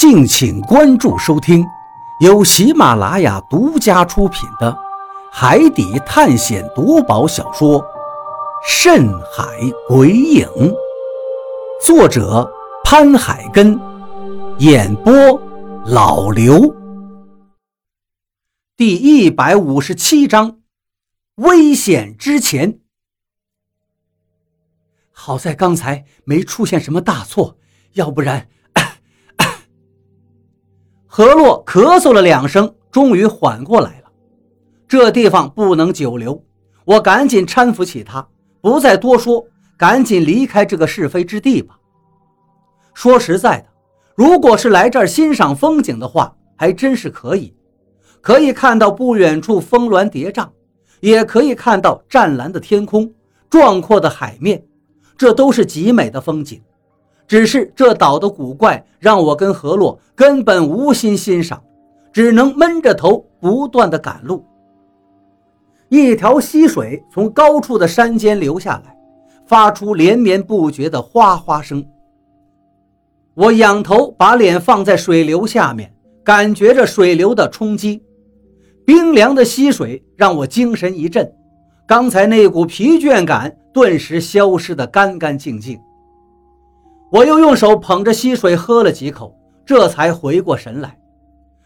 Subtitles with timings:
[0.00, 1.62] 敬请关注收听，
[2.20, 4.72] 由喜马拉雅独家出品的
[5.30, 7.78] 《海底探险夺宝小说》
[8.66, 9.44] 《深海
[9.86, 10.46] 鬼影》，
[11.84, 12.50] 作者
[12.82, 13.78] 潘海根，
[14.60, 15.12] 演播
[15.84, 16.74] 老刘。
[18.78, 20.60] 第一百五十七章，
[21.34, 22.80] 危险之前。
[25.12, 27.58] 好在刚才没出现什么大错，
[27.92, 28.48] 要不然……
[31.12, 34.04] 何洛咳嗽了两声，终于缓过来了。
[34.86, 36.40] 这地方不能久留，
[36.84, 38.24] 我赶紧搀扶起他，
[38.60, 39.44] 不再多说，
[39.76, 41.76] 赶紧离开这个是非之地吧。
[42.94, 43.66] 说实在的，
[44.14, 47.52] 如果是来这儿欣赏风景的话，还真是可以，
[48.20, 50.48] 可以看到不远处峰峦叠嶂，
[51.00, 53.12] 也可以看到湛蓝的天空、
[53.50, 54.64] 壮阔的海面，
[55.18, 56.62] 这都是极美的风景。
[57.30, 61.62] 只是这岛的古怪，让我跟何洛根本无心欣赏，
[62.12, 64.44] 只能闷着头不断的赶路。
[65.90, 68.96] 一条溪水从高处的山间流下来，
[69.46, 71.86] 发出连绵不绝的哗哗声。
[73.34, 78.02] 我仰头把脸放在水流下面，感觉着水流的冲击，
[78.84, 81.32] 冰凉的溪水让我精神一振，
[81.86, 85.80] 刚才那股疲倦感顿时消失得干干净净。
[87.10, 90.96] 我又用手捧着溪水喝了几口，这才回过神来，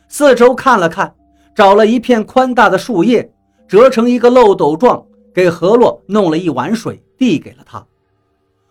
[0.08, 1.14] 四周看了看，
[1.54, 3.30] 找了一片宽大的树叶，
[3.68, 7.86] 折成一个漏斗状，给何洛弄了一碗水，递给了他。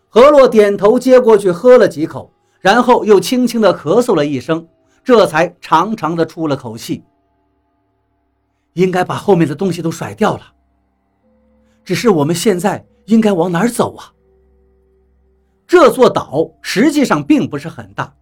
[0.10, 4.68] 何洛点头接过去喝了几口，然后又轻轻地咳嗽了一声，
[5.04, 7.04] 这才长长的出了口气。
[8.74, 10.42] 应该把后面的东西都甩掉了，
[11.84, 14.12] 只是我们现在应该往哪儿走啊？
[15.68, 18.14] 这座岛实际上并不是很大，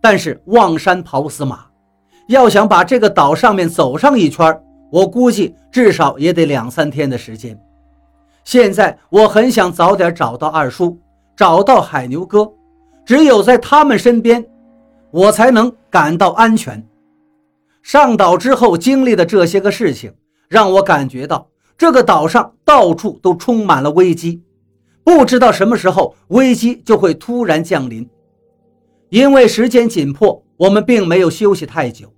[0.00, 1.66] 但是望山跑死马，
[2.28, 7.58] 要想把这个岛上面走上一圈，我估计至少也得两三天的时间。
[8.44, 10.98] 现在我很想早点找到二叔，
[11.36, 12.50] 找到海牛哥，
[13.04, 14.44] 只有在他们身边，
[15.10, 16.84] 我才能感到安全。
[17.82, 20.12] 上岛之后经历的这些个事情，
[20.48, 24.42] 让我感觉到这个岛上到处都充满了危机。
[25.04, 28.08] 不知道什么时候危机就会突然降临，
[29.08, 32.12] 因为时间紧迫，我们并没有休息太久。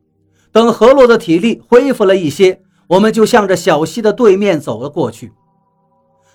[0.53, 5.33] 等何洛的体力恢复了一些，我们就向着小溪的对面走了过去。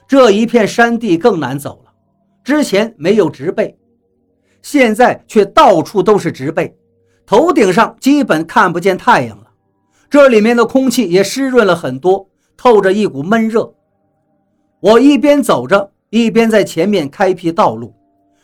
[0.07, 1.91] 这一片山地更难走了，
[2.43, 3.77] 之前没有植被，
[4.61, 6.75] 现在却到处都是植被，
[7.25, 9.45] 头顶上基本看不见太阳了。
[10.09, 12.27] 这里面的空气也湿润了很多，
[12.57, 13.71] 透着一股闷热。
[14.79, 15.91] 我一边走着。
[16.09, 17.93] 一边在前面开辟道路，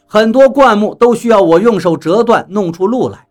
[0.05, 3.27] 很多灌木都需要我用手折断，弄出路来。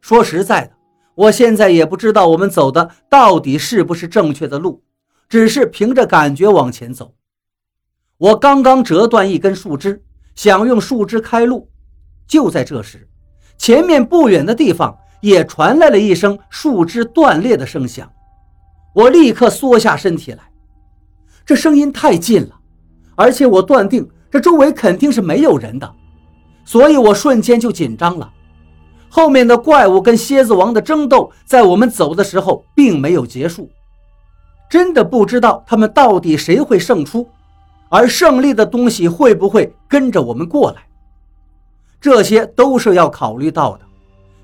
[0.00, 0.72] 说实在的，
[1.14, 4.82] 我现在也不知道我们走的到底是不是正确的路，
[5.28, 7.14] 只是凭着感觉往前走。
[8.16, 10.02] 我刚刚折断一根树枝，
[10.34, 11.68] 想用树枝开路，
[12.26, 13.06] 就在这时，
[13.58, 18.10] 前面不远的地方也传来了一声树枝断裂的声响。
[18.94, 20.50] 我立刻缩下身体来，
[21.44, 22.57] 这声音太近了。
[23.18, 25.92] 而且我断定这周围肯定是没有人的，
[26.64, 28.30] 所以我瞬间就紧张了。
[29.08, 33.68] 后面的怪物跟蝎子王的争斗，在我们走的时候并没有结束，
[34.70, 37.28] 真的不知道他们到底谁会胜出，
[37.88, 40.86] 而胜利的东西会不会跟着我们过来，
[42.00, 43.80] 这些都是要考虑到的。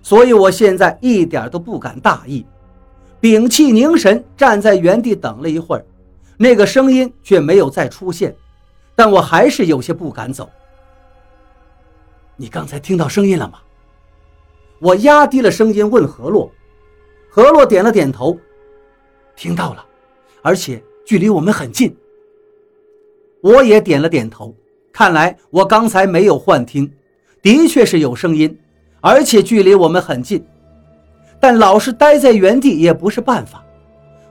[0.03, 2.45] 所以我现在一点都不敢大意，
[3.21, 5.87] 屏气凝神，站在原地等了一会儿，
[6.37, 8.35] 那个声音却没有再出现。
[8.95, 10.51] 但我还是有些不敢走。
[12.37, 13.61] 你刚才听到声音了吗？
[14.81, 16.51] 我压低了声音问何洛。
[17.31, 18.39] 何洛点了点头，
[19.35, 19.85] 听到了，
[20.43, 21.97] 而且距离我们很近。
[23.41, 24.55] 我也点了点头，
[24.93, 26.93] 看来我刚才没有幻听，
[27.43, 28.57] 的确是有声音，
[29.01, 30.47] 而且距离我们很近。
[31.41, 33.65] 但老是待在原地也不是办法。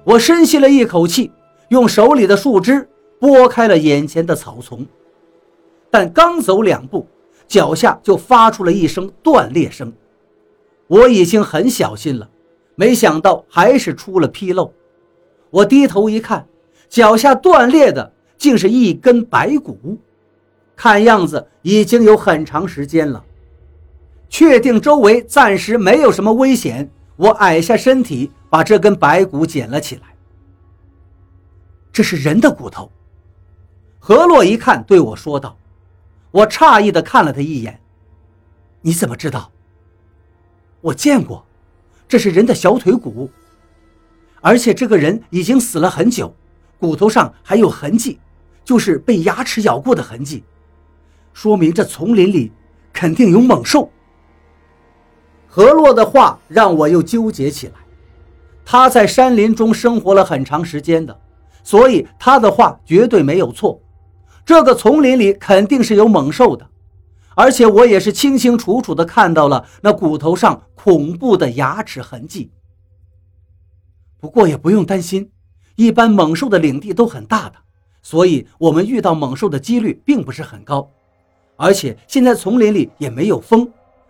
[0.03, 1.31] 我深吸了一口气，
[1.69, 2.87] 用手里的树枝。
[3.23, 4.85] 拨开了眼前的草丛，
[5.89, 7.07] 但刚走两步，
[7.47, 9.93] 脚下就发出了一声断裂声。
[10.87, 12.29] 我已经很小心了，
[12.75, 14.73] 没想到还是出了纰漏。
[15.51, 16.45] 我低头一看，
[16.89, 19.97] 脚下断裂的竟是一根白骨，
[20.75, 23.23] 看样子已经有很长时间了。
[24.27, 30.01] 确定周围暂时没有什么危险，我矮下身体，把这根白骨捡了起来。
[31.93, 32.91] 这是人的骨头。
[34.05, 35.57] 何洛一看，对我说道
[36.29, 37.79] ：“我诧异地看了他一眼，
[38.81, 39.49] 你怎么知道？
[40.81, 41.45] 我见过，
[42.05, 43.31] 这是人的小腿骨，
[44.41, 46.35] 而且这个人已经死了很久，
[46.77, 48.19] 骨头上还有痕迹，
[48.65, 50.43] 就是被牙齿咬过的痕迹，
[51.31, 52.51] 说明这丛林里
[52.91, 53.89] 肯定有猛兽。
[55.47, 57.75] 何洛的话让我又纠结起来，
[58.65, 61.17] 他在山林中生活了很长时间的，
[61.63, 63.79] 所以他的话绝对没有错，
[64.45, 66.69] 这个丛林里肯定是有猛兽的。
[67.35, 72.51] 而且我也是清清楚楚地看到了那骨头上恐怖的牙齿痕迹。
[74.19, 75.31] 不过也不用担心，
[75.75, 77.55] 一般猛兽的领地都很大的，
[78.03, 80.91] 所以我们遇到猛兽的几率并不是很高。
[81.55, 83.67] 而且现在丛林里也没有风，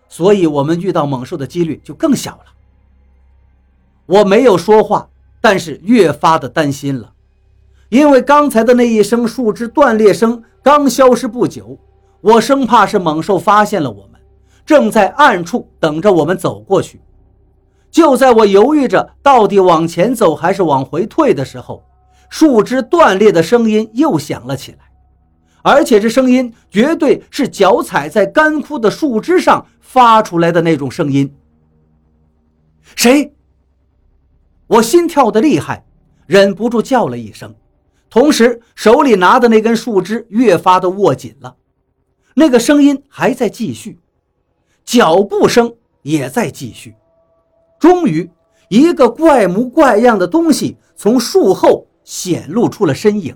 [0.09, 2.45] 所以我们遇到猛兽的几率就更小了。
[4.05, 5.09] 我没有说话，
[5.39, 7.12] 但是越发的担心了，
[7.93, 11.77] 因为刚才的那一声树枝断裂声刚消失不久。
[12.21, 14.19] 我生怕是猛兽发现了我们，
[14.65, 16.99] 正在暗处等着我们走过去。
[17.91, 21.83] 就在我犹豫着到底往前走还是往回退的时候，
[22.31, 24.79] 树枝断裂的声音又响了起来，
[25.61, 31.31] 而且这声音绝对是脚踩在干枯的树枝上发出来的那种声音。
[32.95, 33.35] 谁？
[34.65, 35.85] 我心跳的厉害，
[36.25, 37.53] 忍不住叫了一声，
[38.13, 41.55] 同时手里拿的那根树枝越发的握紧了。
[42.35, 43.97] 那个声音还在继续，
[44.85, 45.73] 脚步声
[46.03, 46.93] 也在继续。
[47.79, 48.29] 终于，
[48.69, 53.35] 一个怪模怪样的东西从树后显露出了身影。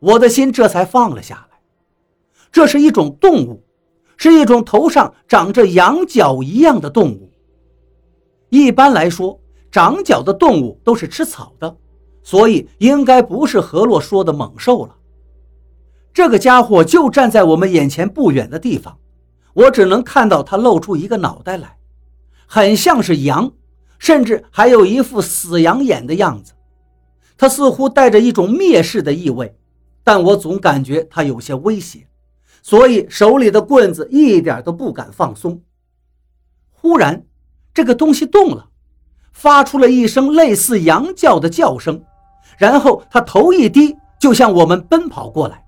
[0.00, 1.58] 我的心这才放了下来。
[2.52, 3.64] 这是一种动物，
[4.18, 7.32] 是一种头上长着羊角一样的动物。
[8.50, 11.74] 一般来说，长角的动物都是吃草的，
[12.26, 14.96] 所以应该不是何洛说的猛兽了。
[16.12, 18.98] 这个家伙就站在我们眼前不远的地方，
[19.54, 21.78] 我只能看到他露出一个脑袋来，
[22.48, 23.52] 很像是羊，
[24.00, 26.54] 甚至还有一副死羊眼的样子。
[27.38, 29.56] 他似乎带着一种蔑视的意味，
[30.02, 32.08] 但我总感觉他有些威胁，
[32.60, 35.62] 所以手里的棍子一点都不敢放松。
[36.72, 37.24] 忽然，
[37.72, 38.70] 这个东西动了，
[39.32, 42.02] 发出了一声类似羊叫的叫声，
[42.56, 45.62] 然后他头一低，就向我们奔跑过来。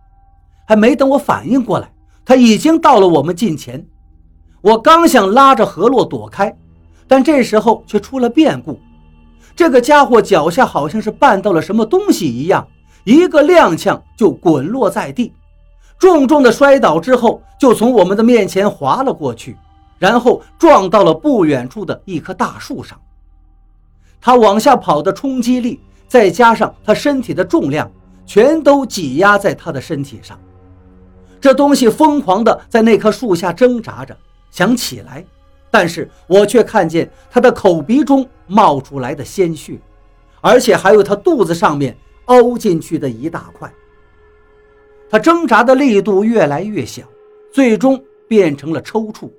[0.66, 1.90] 还没等我反应过来，
[2.24, 3.86] 他已经到了我们近前。
[4.60, 6.54] 我刚想拉着何洛躲开，
[7.06, 8.78] 但这时候却出了变故。
[9.56, 12.68] 这个家伙脚下好像是绊到了什么东西一样，
[13.04, 15.32] 一个踉跄就滚落在地，
[15.98, 19.56] 重重的摔倒之后，就从我们的面前滑了过去，
[19.98, 23.00] 然后撞到了不远处的一棵大树上。
[24.20, 27.88] 他往下跑的冲击力，再加上他身体的重量，
[28.26, 30.40] 全都挤压在他的身体上。
[31.40, 34.16] 这东西疯狂地在那棵树下挣扎着，
[34.50, 35.24] 想起来，
[35.70, 39.78] 但是我却看见他的口鼻中冒出来的鲜血，
[40.40, 43.70] 而且还有他肚子上面凹进去的一大块。
[45.10, 47.02] 他挣扎的力度越来越小，
[47.52, 49.30] 最终变成了抽搐，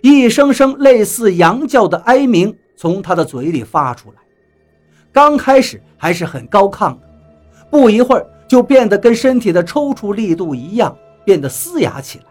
[0.00, 4.25] 一声声类似羊叫的哀鸣从他的嘴里发出来。
[5.16, 6.98] 刚开始还是很高亢的，
[7.70, 10.94] 不一会儿就变得跟身体的抽搐力度一样。
[11.24, 12.24] 变得嘶哑起来，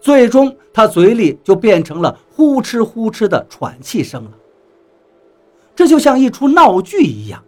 [0.00, 4.30] 最终他嘴里就变成了呼哧呼哧的喘气声了。
[5.74, 7.42] 这就像一出闹剧一样。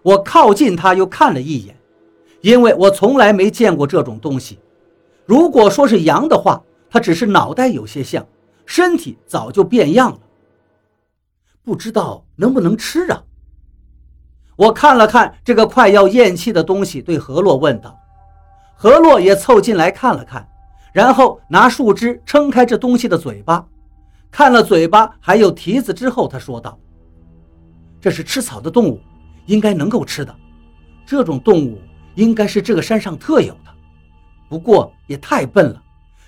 [0.00, 1.76] 我靠近他，又看了一眼，
[2.40, 4.60] 因为我从来没见过这种东西。
[5.26, 8.24] 如果说是羊的话，它只是脑袋有些像，
[8.64, 10.20] 身体早就变样了。
[11.64, 13.22] 不知道能不能吃啊？
[14.56, 17.98] 我看了看这个快要咽气的东西，对何洛问道。
[18.74, 20.46] 何洛也凑近来看了看，
[20.92, 23.64] 然后拿树枝撑开这东西的嘴巴，
[24.30, 26.78] 看了嘴巴还有蹄子之后，他说道
[28.00, 29.00] ：“这是吃草的动物，
[29.46, 30.34] 应该能够吃的。
[31.06, 31.78] 这种动物
[32.14, 33.70] 应该是这个山上特有的，
[34.48, 35.82] 不过也太笨了，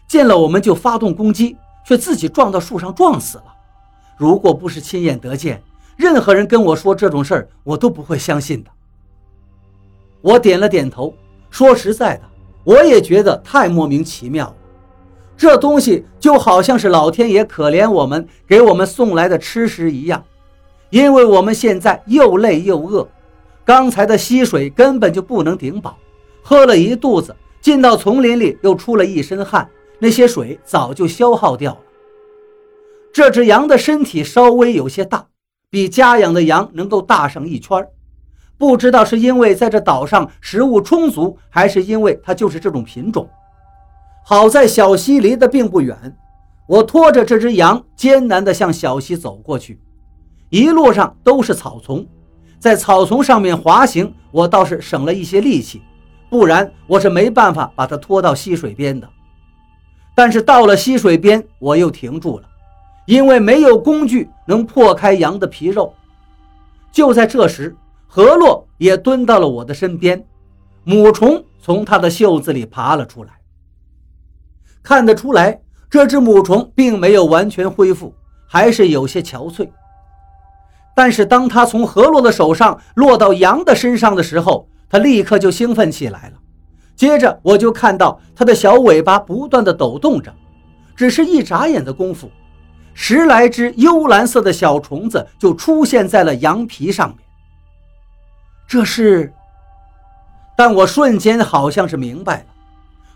[0.06, 3.44] 见了我们就发动攻击，却自己撞到树上撞死了。
[4.16, 5.62] 如果不是亲眼得见，
[5.98, 8.70] 任何人跟我说这种事儿，我都不会相信的。”
[10.22, 11.12] 我点了点头，
[11.50, 12.22] 说实在的。
[12.64, 14.54] 我也觉得太莫名其妙了，
[15.36, 20.22] 这东西就好像是老天爷可怜我们，给我们送来的吃食一样。
[20.90, 23.08] 因为我们现在又累又饿，
[23.64, 25.98] 刚才的溪水根本就不能顶饱，
[26.42, 31.80] 喝了一肚子，进到丛林里又出了一身汗，那些水早就消耗掉了。
[33.12, 35.26] 这只羊的身体稍微有些大，
[35.70, 37.86] 比家养的羊能够大上一圈。
[38.56, 43.28] 不知道是因为在这岛上食物充足，还是因为它就是这种品种。
[44.24, 46.16] 好在小溪离得并不远，
[46.66, 49.78] 我拖着这只羊，艰难地向小溪走过去。
[50.50, 52.04] 一路上都是草丛，
[52.58, 55.82] 在草丛上面滑行，我倒是省了一些力气，
[56.28, 59.08] 不然我是没办法把它拖到溪水边的。
[60.16, 62.48] 但是到了溪水边，我又停住了，
[63.08, 65.94] 因为没有工具能破开羊的皮肉。
[66.92, 67.74] 就在这时，
[68.06, 70.22] 何洛也蹲到了我的身边，
[70.84, 73.30] 母虫从他的袖子里爬了出来。
[74.82, 75.58] 看得出来。
[75.90, 78.12] 这只母虫并没有完全恢复，
[78.46, 79.66] 还是有些憔悴。
[80.94, 86.34] 但是当他从何洛的手上落到羊的身上的时候，他立刻就兴奋起来了。
[86.94, 90.30] 接着我就看到他的小尾巴不断的抖动着，
[90.94, 92.30] 只是一眨眼的功夫，
[93.00, 97.18] 十来只幽蓝色的小虫子就出现在了羊皮上面。
[98.66, 99.32] 这是……
[100.56, 102.46] 但我瞬间好像是明白了。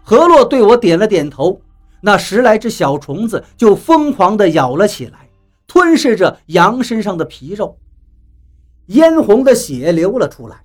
[0.05, 1.61] 何洛对我点了点头。
[2.01, 5.29] 那十来只小虫子就疯狂地咬了起来，
[5.67, 7.77] 吞噬着羊身上的皮肉，
[8.87, 10.59] 嫣红的血流了出来。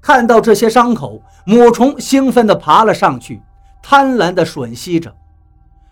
[0.00, 3.42] 看到这些伤口，母虫兴奋地爬了上去，
[3.82, 5.12] 贪婪地吮吸着，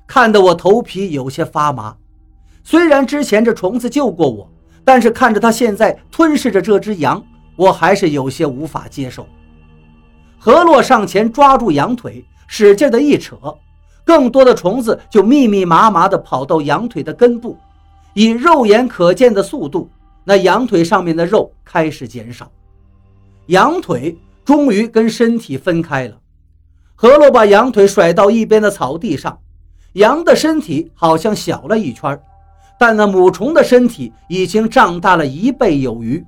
[0.06, 1.96] 看得我头皮有些发麻。
[2.64, 4.50] 虽然之前这虫子救过我，
[4.84, 7.22] 但是看着它现在吞噬着这只羊，
[7.56, 9.26] 我还是有些无法接受。
[10.38, 13.36] 何洛上前抓住羊腿，使劲地一扯。
[14.04, 17.56] 更多的虫子就密密麻麻地跑到羊腿的根部，
[18.14, 19.88] 以肉眼可见的速度，
[20.24, 22.50] 那羊腿上面的肉开始减少，
[23.46, 26.18] 羊腿终于跟身体分开了。
[26.96, 29.38] 何洛把羊腿甩到一边的草地上，
[29.92, 32.20] 羊的身体好像小了一圈，
[32.82, 36.26] 但那母虫的身体已经胀大了一倍有余。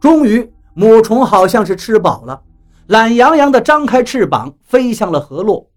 [0.00, 2.40] 终于，母虫好像是吃饱了，
[2.86, 5.68] 懒洋洋地张开翅膀飞向了河洛。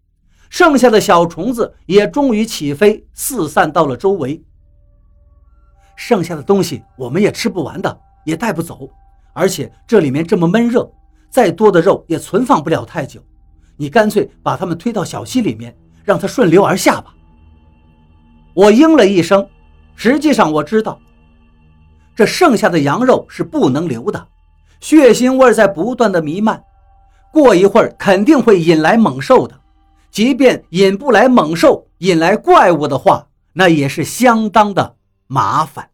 [0.49, 4.41] 剩下的小虫子也终于起飞，四散到了周围。
[5.97, 8.89] 剩下的东西我们也吃不完的，也带不走，
[9.33, 10.89] 而且这里面这么闷热，
[11.29, 13.19] 再多的肉也存放不了太久。
[13.75, 17.13] 你干脆把它们推到小溪里面，让它顺流而下吧。
[18.53, 19.45] 我应了一声。
[19.97, 20.97] 实际上我知道，
[22.15, 24.27] 这剩下的羊肉是不能留的，
[24.79, 26.63] 血腥味在不断的弥漫，
[27.33, 29.59] 过一会儿肯定会引来猛兽的。
[30.11, 35.89] 即便引不来猛兽，引来怪物的话，那也是相当的麻烦。